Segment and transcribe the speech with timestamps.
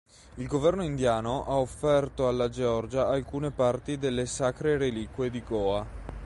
[0.37, 5.85] Il governo indiano ha offerto alla Georgia alcune parti delle sacre reliquie di Goa.